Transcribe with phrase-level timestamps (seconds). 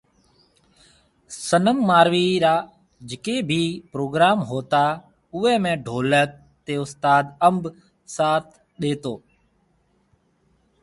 [1.47, 2.55] صنم ماروي را
[3.09, 4.85] جڪي ڀي پروگرام ھوتا
[5.35, 6.29] اوئي ۾ ڍولڪ
[6.65, 7.63] تي اُستاد انب
[8.15, 8.45] ساٿ
[8.81, 9.13] ڏيتو